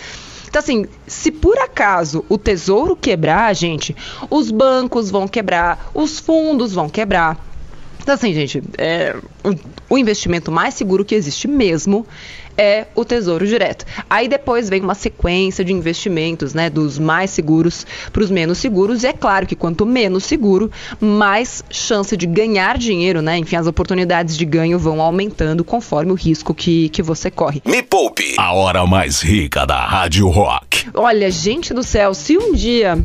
[0.48, 3.94] Então, assim, se por acaso o tesouro quebrar, gente,
[4.31, 7.44] os bancos vão quebrar, os fundos vão quebrar.
[8.07, 12.07] Então, assim, gente, é, o, o investimento mais seguro que existe mesmo
[12.57, 13.85] é o Tesouro Direto.
[14.09, 19.03] Aí depois vem uma sequência de investimentos, né, dos mais seguros para os menos seguros.
[19.03, 23.38] E é claro que quanto menos seguro, mais chance de ganhar dinheiro, né?
[23.38, 27.61] Enfim, as oportunidades de ganho vão aumentando conforme o risco que, que você corre.
[27.66, 30.88] Me Poupe, a hora mais rica da Rádio Rock.
[30.95, 33.05] Olha, gente do céu, se um dia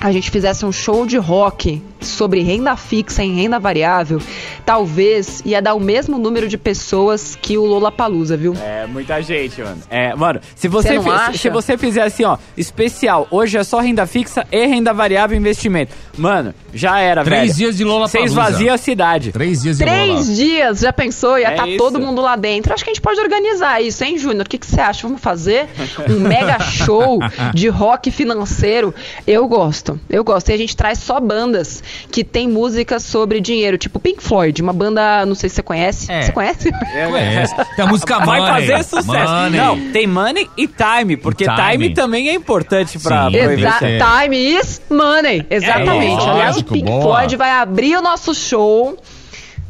[0.00, 4.20] a gente fizesse um show de rock sobre renda fixa em renda variável,
[4.64, 8.54] talvez ia dar o mesmo número de pessoas que o Lola Palusa, viu?
[8.62, 9.78] É, muita gente, mano.
[9.90, 11.38] É, mano, se você, Você não fi- acha?
[11.38, 15.92] se você fizer assim, ó, especial, hoje é só renda fixa e renda variável investimento.
[16.16, 17.36] Mano, já era, velho.
[17.42, 19.32] Três dias de Lola Você esvazia a cidade.
[19.32, 20.24] Três dias de Três Lola.
[20.24, 21.38] dias, já pensou?
[21.38, 21.78] Ia É estar isso.
[21.78, 22.72] todo mundo lá dentro.
[22.72, 24.44] Acho que a gente pode organizar isso, hein, Júnior?
[24.46, 25.02] O que, que você acha?
[25.06, 25.68] Vamos fazer
[26.10, 27.18] um mega show
[27.54, 28.94] de rock financeiro?
[29.26, 30.50] Eu gosto, eu gosto.
[30.50, 34.72] E a gente traz só bandas que tem músicas sobre dinheiro, tipo Pink Floyd, uma
[34.72, 36.10] banda, não sei se você conhece.
[36.10, 36.22] É.
[36.22, 36.70] Você conhece?
[37.10, 37.54] Conhece.
[37.76, 38.66] Tem a música Vai Money.
[38.68, 39.32] fazer sucesso.
[39.32, 39.60] Money.
[39.60, 41.94] Não, tem money e time, porque time, Time.
[41.94, 43.98] também é importante pra, Sim.
[44.22, 45.46] time is money.
[45.50, 46.24] Exatamente.
[46.26, 47.02] É, Aliás, o Pink boa.
[47.02, 48.96] Floyd vai abrir o nosso show.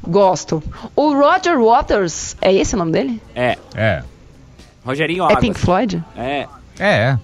[0.06, 0.62] Gosto.
[0.96, 3.22] O Roger Waters, é esse o nome dele?
[3.34, 4.02] É, É.
[4.84, 5.38] Rogerinho É Águas.
[5.38, 6.02] Pink Floyd?
[6.16, 6.46] É,
[6.78, 7.16] É.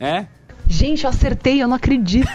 [0.00, 0.26] é.
[0.66, 2.28] Gente, eu acertei, eu não acredito.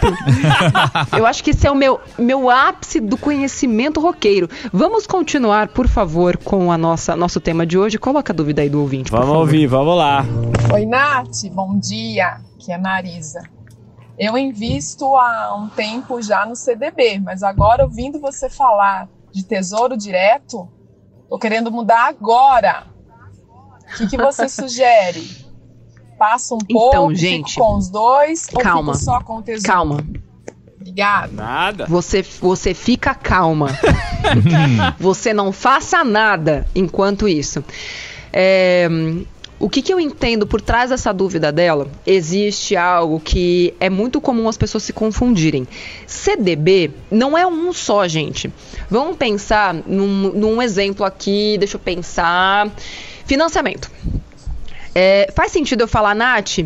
[1.16, 4.48] eu acho que esse é o meu, meu ápice do conhecimento roqueiro.
[4.72, 7.98] Vamos continuar, por favor, com a nossa nosso tema de hoje.
[7.98, 9.40] Coloca a dúvida aí do ouvinte, por Vamos favor.
[9.40, 10.24] ouvir, vamos lá.
[10.72, 12.40] Oi, Nath, bom dia.
[12.56, 13.42] Aqui é a Marisa.
[14.18, 19.96] Eu invisto há um tempo já no CDB, mas agora ouvindo você falar de tesouro
[19.96, 20.68] direto,
[21.28, 22.84] tô querendo mudar agora.
[23.94, 25.39] O que, que você sugere?
[26.20, 29.42] Passo um Então, pouco, gente, fico com os dois calma, ou fico só com o
[29.42, 29.66] tesouro?
[29.66, 30.04] Calma.
[30.78, 31.32] Obrigada.
[31.32, 31.86] Nada.
[31.86, 33.68] Você, você fica calma.
[35.00, 37.64] você não faça nada enquanto isso.
[38.30, 38.86] É,
[39.58, 41.88] o que, que eu entendo por trás dessa dúvida dela?
[42.06, 45.66] Existe algo que é muito comum as pessoas se confundirem.
[46.06, 48.52] CDB não é um só, gente.
[48.90, 52.70] Vamos pensar num, num exemplo aqui, deixa eu pensar.
[53.24, 53.90] Financiamento.
[54.94, 56.58] É, faz sentido eu falar, Nath,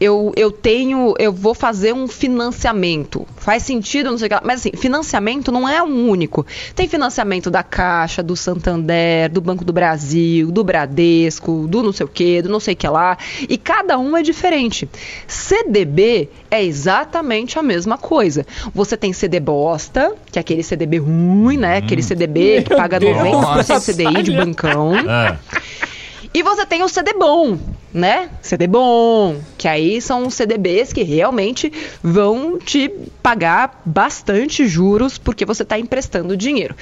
[0.00, 3.26] eu, eu tenho, eu vou fazer um financiamento.
[3.36, 4.42] Faz sentido, não sei o que lá.
[4.44, 6.46] Mas assim, financiamento não é um único.
[6.74, 12.06] Tem financiamento da Caixa, do Santander, do Banco do Brasil, do Bradesco, do não sei
[12.06, 13.16] o que, do não sei o que lá.
[13.48, 14.88] E cada um é diferente.
[15.26, 18.46] CDB é exatamente a mesma coisa.
[18.74, 21.76] Você tem CD bosta, que é aquele CDB ruim, né?
[21.76, 24.94] Aquele CDB que paga 90% CDI de bancão.
[24.96, 25.38] É.
[26.32, 27.58] E você tem o CD bom,
[27.92, 28.30] né?
[28.42, 32.88] CD bom, que aí são CDBs que realmente vão te
[33.22, 36.76] pagar bastante juros porque você está emprestando dinheiro.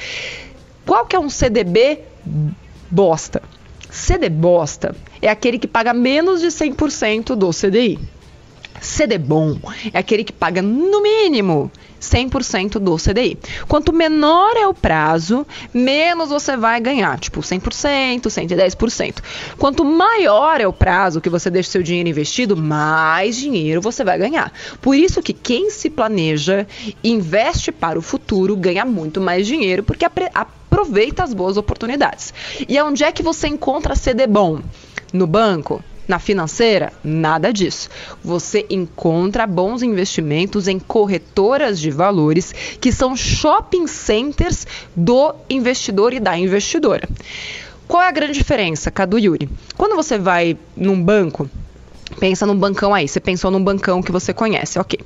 [0.85, 2.01] Qual que é um CDB
[2.91, 3.43] bosta?
[3.91, 7.99] CD bosta é aquele que paga menos de 100% do CDI.
[8.81, 9.59] CD bom
[9.93, 11.71] é aquele que paga no mínimo
[12.07, 13.39] 100% do CDI.
[13.69, 19.17] Quanto menor é o prazo, menos você vai ganhar, tipo 100%, 110%.
[19.59, 24.19] Quanto maior é o prazo que você deixa seu dinheiro investido, mais dinheiro você vai
[24.19, 24.53] ganhar.
[24.81, 26.67] Por isso que quem se planeja,
[27.03, 32.33] investe para o futuro, ganha muito mais dinheiro, porque aproveita as boas oportunidades.
[32.69, 34.61] E onde é que você encontra CD bom?
[35.13, 35.83] No banco?
[36.09, 37.89] Na financeira, nada disso.
[38.23, 46.21] Você encontra bons investimentos em corretoras de valores, que são shopping centers do investidor e
[46.21, 47.09] da investidora.
[47.89, 49.49] Qual é a grande diferença, Cadu Yuri?
[49.77, 51.49] Quando você vai num banco,
[52.21, 54.99] Pensa num bancão aí, você pensou num bancão que você conhece, ok.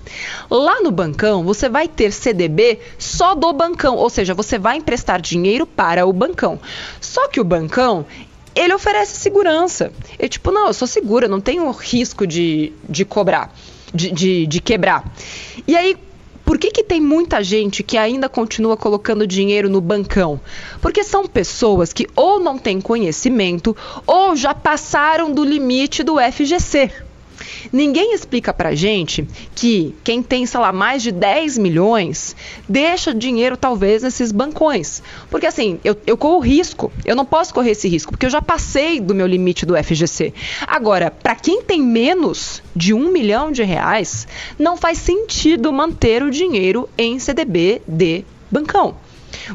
[0.51, 5.21] Lá no bancão, você vai ter CDB só do bancão, ou seja, você vai emprestar
[5.21, 6.61] dinheiro para o bancão.
[7.01, 8.05] Só que o bancão,
[8.55, 9.93] ele oferece segurança.
[10.19, 13.55] É tipo, não, eu sou segura, não tenho risco de, de cobrar,
[13.95, 15.13] de, de, de quebrar.
[15.67, 15.97] E aí,
[16.45, 20.41] por que, que tem muita gente que ainda continua colocando dinheiro no bancão?
[20.81, 26.91] Porque são pessoas que ou não têm conhecimento ou já passaram do limite do FGC.
[27.73, 32.35] Ninguém explica pra gente que quem tem, sei lá, mais de 10 milhões
[32.69, 35.03] deixa dinheiro talvez nesses bancões.
[35.31, 36.93] Porque assim, eu, eu corro risco.
[37.05, 40.33] Eu não posso correr esse risco, porque eu já passei do meu limite do FGC.
[40.67, 44.27] Agora, para quem tem menos de um milhão de reais,
[44.59, 48.97] não faz sentido manter o dinheiro em CDB de bancão.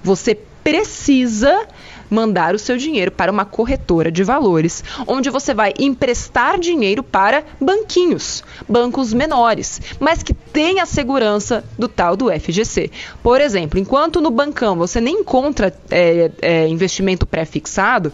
[0.04, 1.68] Você precisa
[2.10, 7.44] mandar o seu dinheiro para uma corretora de valores, onde você vai emprestar dinheiro para
[7.60, 12.92] banquinhos, bancos menores, mas que tem a segurança do tal do FGC.
[13.22, 18.12] Por exemplo, enquanto no bancão você nem encontra é, é, investimento pré-fixado,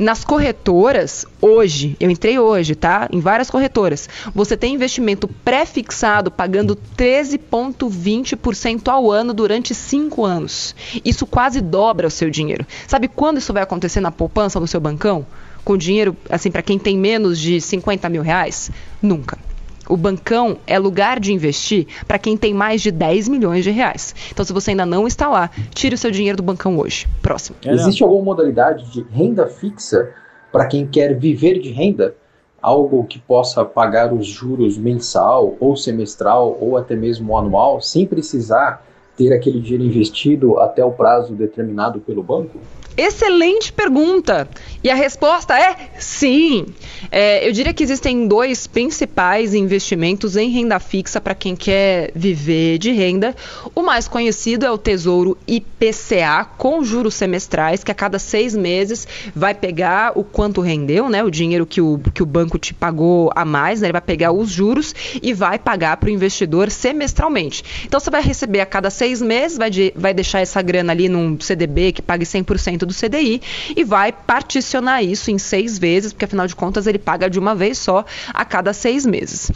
[0.00, 3.06] nas corretoras, hoje, eu entrei hoje, tá?
[3.12, 10.74] Em várias corretoras, você tem investimento pré-fixado pagando 13,20% ao ano durante 5 anos.
[11.04, 12.66] Isso quase dobra o seu dinheiro.
[12.88, 15.26] Sabe quando isso vai acontecer na poupança no seu bancão?
[15.62, 18.70] Com dinheiro, assim, para quem tem menos de 50 mil reais?
[19.02, 19.49] Nunca.
[19.90, 24.14] O bancão é lugar de investir para quem tem mais de 10 milhões de reais.
[24.30, 27.08] Então, se você ainda não está lá, tire o seu dinheiro do bancão hoje.
[27.20, 27.56] Próximo.
[27.66, 30.10] Existe alguma modalidade de renda fixa
[30.52, 32.14] para quem quer viver de renda?
[32.62, 38.86] Algo que possa pagar os juros mensal ou semestral ou até mesmo anual sem precisar
[39.16, 42.60] ter aquele dinheiro investido até o prazo determinado pelo banco?
[43.00, 44.46] Excelente pergunta.
[44.84, 46.66] E a resposta é sim.
[47.10, 52.78] É, eu diria que existem dois principais investimentos em renda fixa para quem quer viver
[52.78, 53.34] de renda.
[53.74, 59.08] O mais conhecido é o Tesouro IPCA, com juros semestrais, que a cada seis meses
[59.34, 61.24] vai pegar o quanto rendeu, né?
[61.24, 63.86] O dinheiro que o, que o banco te pagou a mais, né?
[63.86, 67.64] Ele vai pegar os juros e vai pagar para o investidor semestralmente.
[67.86, 71.08] Então você vai receber a cada seis meses, vai, de, vai deixar essa grana ali
[71.08, 73.40] num CDB que pague 100% do CDI
[73.76, 77.54] e vai particionar isso em seis vezes, porque afinal de contas ele paga de uma
[77.54, 79.50] vez só a cada seis meses.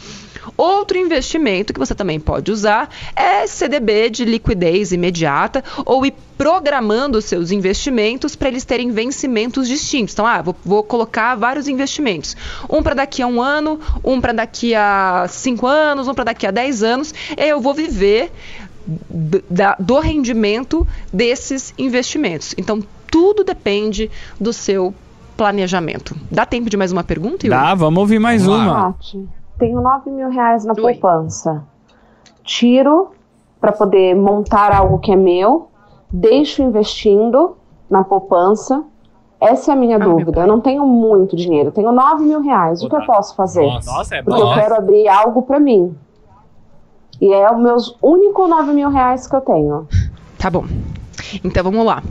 [0.57, 7.17] Outro investimento que você também pode usar é CDB de liquidez imediata ou ir programando
[7.17, 10.13] os seus investimentos para eles terem vencimentos distintos.
[10.13, 12.35] Então, ah, vou, vou colocar vários investimentos.
[12.69, 16.45] Um para daqui a um ano, um para daqui a cinco anos, um para daqui
[16.45, 17.13] a dez anos.
[17.37, 18.31] E eu vou viver
[19.79, 22.53] do, rendimento desses investimentos.
[22.57, 22.83] Então,
[23.15, 24.93] tudo depende do seu
[25.37, 26.13] planejamento.
[26.29, 27.57] Dá tempo de mais uma pergunta, Yuri?
[27.57, 28.73] Dá, vamos ouvir mais uma.
[28.73, 29.15] Nath,
[29.57, 31.63] tenho 9 mil reais na poupança.
[32.43, 33.11] Tiro
[33.57, 35.69] para poder montar algo que é meu,
[36.11, 37.55] deixo investindo
[37.89, 38.83] na poupança.
[39.39, 40.41] Essa é a minha dúvida.
[40.41, 42.83] Eu não tenho muito dinheiro, tenho 9 mil reais.
[42.83, 43.65] O que eu posso fazer?
[43.85, 45.95] Nossa, é Porque eu quero abrir algo para mim.
[47.21, 49.87] E é os meus únicos 9 mil reais que eu tenho.
[50.37, 50.65] Tá bom.
[51.43, 52.01] Então vamos lá.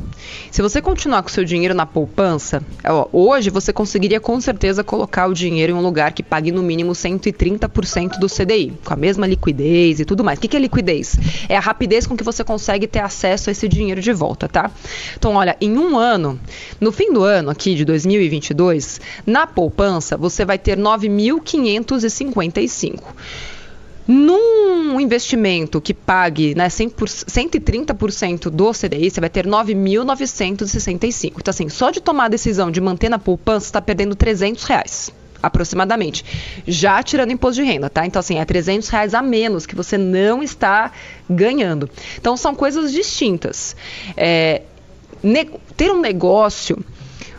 [0.50, 5.26] Se você continuar com seu dinheiro na poupança, ó, hoje você conseguiria com certeza colocar
[5.26, 9.26] o dinheiro em um lugar que pague no mínimo 130% do CDI, com a mesma
[9.26, 10.38] liquidez e tudo mais.
[10.38, 11.16] O que, que é liquidez?
[11.48, 14.70] É a rapidez com que você consegue ter acesso a esse dinheiro de volta, tá?
[15.16, 16.38] Então, olha, em um ano,
[16.80, 23.02] no fim do ano aqui de 2022, na poupança você vai ter 9.555.
[24.06, 31.32] Num investimento que pague né, 100 por, 130% do CDI, você vai ter 9.965.
[31.36, 34.64] Então, assim, só de tomar a decisão de manter na poupança, você está perdendo 300
[34.64, 36.24] reais aproximadamente,
[36.66, 38.06] já tirando imposto de renda, tá?
[38.06, 40.90] Então, assim, é 300 reais a menos que você não está
[41.28, 41.88] ganhando.
[42.18, 43.76] Então, são coisas distintas.
[44.16, 44.62] É,
[45.76, 46.78] ter um negócio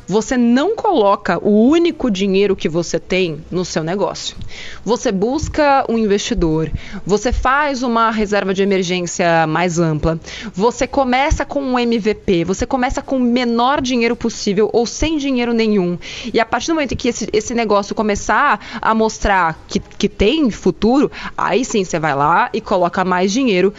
[0.08, 4.36] você não coloca o único dinheiro que você tem no seu negócio.
[4.84, 6.72] Você busca um investidor,
[7.06, 10.20] você faz uma reserva de emergência mais ampla,
[10.54, 15.54] você começa com um MVP, você começa com o menor dinheiro possível ou sem dinheiro
[15.54, 15.98] nenhum.
[16.34, 20.50] E a partir do momento que esse, esse negócio começar a mostrar que, que tem
[20.52, 23.74] futuro, aí sim você vai lá e coloca mais dinheiro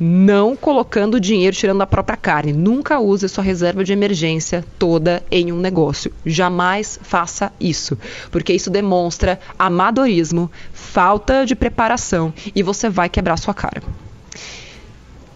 [0.00, 2.54] não colocando dinheiro tirando da própria carne.
[2.54, 6.10] Nunca use sua reserva de emergência toda em um negócio.
[6.24, 7.98] Jamais faça isso,
[8.30, 13.82] porque isso demonstra amadorismo, falta de preparação e você vai quebrar sua cara.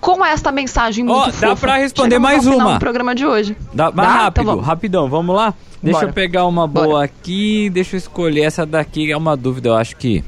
[0.01, 2.75] Com esta mensagem muito oh, fofa, dá para responder mais uma.
[2.75, 3.57] No programa de hoje.
[3.73, 4.15] Dá, mais dá?
[4.17, 5.55] rápido, então rapidão, vamos lá?
[5.83, 6.11] Deixa Bora.
[6.11, 7.05] eu pegar uma boa Bora.
[7.05, 10.25] aqui, deixa eu escolher essa daqui, é uma dúvida, eu acho que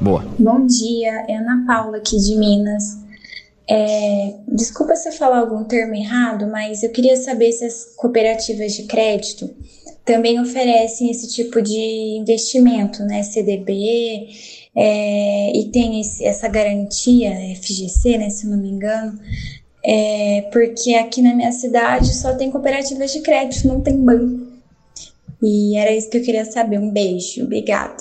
[0.00, 0.24] boa.
[0.38, 3.03] Bom dia, é Ana Paula aqui de Minas.
[3.68, 8.74] É, desculpa se eu falar algum termo errado, mas eu queria saber se as cooperativas
[8.74, 9.50] de crédito
[10.04, 13.22] também oferecem esse tipo de investimento, né?
[13.22, 14.28] CDB,
[14.76, 18.28] é, e tem esse, essa garantia, FGC, né?
[18.28, 19.18] Se não me engano.
[19.86, 24.46] É, porque aqui na minha cidade só tem cooperativas de crédito, não tem banco.
[25.42, 26.78] E era isso que eu queria saber.
[26.78, 27.96] Um beijo, obrigada.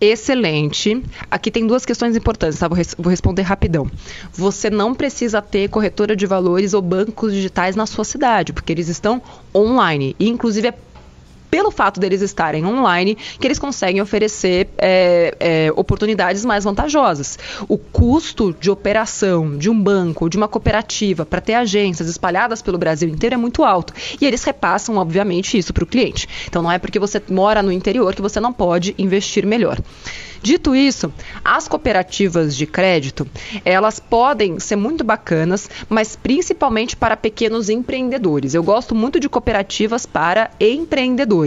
[0.00, 1.02] Excelente.
[1.30, 2.68] Aqui tem duas questões importantes, tá?
[2.68, 3.90] Vou, res vou, responder rapidão.
[4.32, 8.88] Você não precisa ter corretora de valores ou bancos digitais na sua cidade, porque eles
[8.88, 9.22] estão
[9.54, 10.14] online.
[10.18, 10.74] E, inclusive, é
[11.54, 17.38] pelo fato deles estarem online, que eles conseguem oferecer é, é, oportunidades mais vantajosas.
[17.68, 22.76] O custo de operação de um banco, de uma cooperativa, para ter agências espalhadas pelo
[22.76, 23.92] Brasil inteiro é muito alto.
[24.20, 26.28] E eles repassam, obviamente, isso para o cliente.
[26.48, 29.78] Então não é porque você mora no interior que você não pode investir melhor.
[30.44, 31.10] Dito isso,
[31.42, 33.26] as cooperativas de crédito,
[33.64, 38.52] elas podem ser muito bacanas, mas principalmente para pequenos empreendedores.
[38.52, 41.43] Eu gosto muito de cooperativas para empreendedores.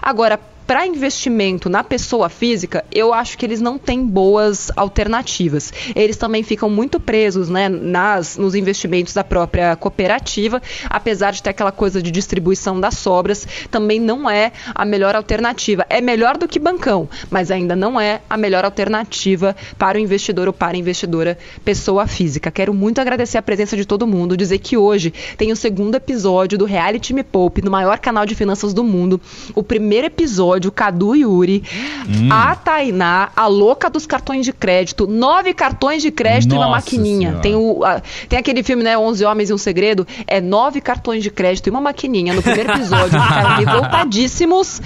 [0.00, 5.72] Agora, para investimento na pessoa física, eu acho que eles não têm boas alternativas.
[5.94, 11.50] Eles também ficam muito presos né, nas, nos investimentos da própria cooperativa, apesar de ter
[11.50, 15.84] aquela coisa de distribuição das sobras, também não é a melhor alternativa.
[15.88, 20.46] É melhor do que bancão, mas ainda não é a melhor alternativa para o investidor
[20.46, 22.50] ou para a investidora pessoa física.
[22.50, 26.56] Quero muito agradecer a presença de todo mundo, dizer que hoje tem o segundo episódio
[26.56, 29.20] do Reality Me Poupe, no maior canal de finanças do mundo.
[29.54, 31.62] O primeiro episódio episódio, Cadu e Yuri,
[32.08, 32.28] hum.
[32.30, 36.76] a Tainá, a louca dos cartões de crédito, nove cartões de crédito Nossa e uma
[36.76, 37.38] maquininha.
[37.40, 41.22] Tem, o, a, tem aquele filme, né, 11 Homens e um Segredo, é nove cartões
[41.22, 42.34] de crédito e uma maquininha.
[42.34, 44.80] No primeiro episódio, ficaram revoltadíssimos,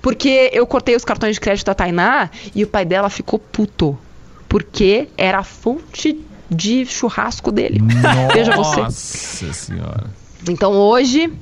[0.00, 3.98] porque eu cortei os cartões de crédito da Tainá e o pai dela ficou puto,
[4.48, 7.80] porque era a fonte de churrasco dele.
[7.80, 8.80] Nossa Veja você.
[8.82, 10.10] Nossa senhora.
[10.48, 11.32] Então hoje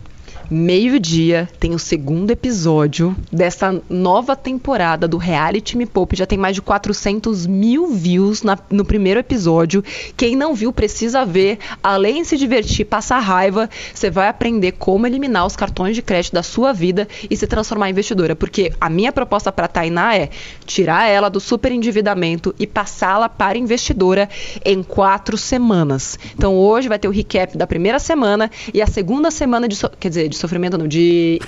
[0.51, 5.89] meio-dia, tem o segundo episódio dessa nova temporada do Reality Me.
[6.13, 9.85] Já tem mais de 400 mil views na, no primeiro episódio.
[10.17, 11.59] Quem não viu precisa ver.
[11.83, 16.33] Além de se divertir, passar raiva, você vai aprender como eliminar os cartões de crédito
[16.33, 18.35] da sua vida e se transformar em investidora.
[18.35, 20.31] Porque a minha proposta para a Tainá é
[20.67, 24.29] tirar ela do super endividamento e passá-la para investidora
[24.65, 26.19] em quatro semanas.
[26.35, 29.77] Então hoje vai ter o recap da primeira semana e a segunda semana de.
[29.77, 31.41] So quer dizer, de sofrimento, não, de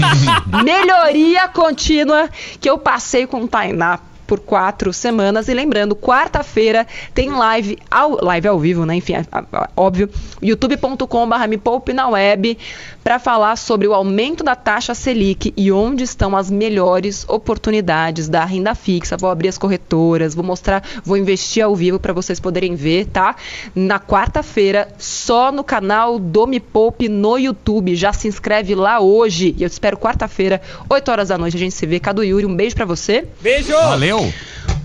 [0.64, 2.28] melhoria contínua
[2.60, 4.00] que eu passei com o Tainá
[4.30, 5.48] por quatro semanas.
[5.48, 8.94] E lembrando, quarta-feira tem live ao, live ao vivo, né?
[8.94, 10.08] Enfim, é, é, óbvio,
[10.40, 12.56] youtube.com.br me poupe na web
[13.02, 18.44] para falar sobre o aumento da taxa Selic e onde estão as melhores oportunidades da
[18.44, 19.16] renda fixa.
[19.16, 23.34] Vou abrir as corretoras, vou mostrar, vou investir ao vivo para vocês poderem ver, tá?
[23.74, 27.96] Na quarta-feira, só no canal do Me Poupe no YouTube.
[27.96, 29.56] Já se inscreve lá hoje.
[29.58, 31.56] E eu te espero quarta-feira, 8 horas da noite.
[31.56, 31.98] A gente se vê.
[31.98, 33.26] Cadu Yuri, um beijo para você.
[33.40, 33.72] Beijo!
[33.72, 34.19] Valeu!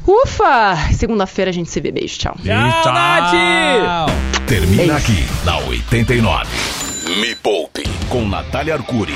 [0.07, 0.77] Ufa!
[0.93, 1.91] Segunda-feira a gente se vê.
[1.91, 2.35] Beijo, tchau.
[2.43, 3.31] Tchau, Nath!
[4.47, 6.45] Termina aqui, na 89.
[7.19, 9.15] Me Poupe com Natália Arcuri.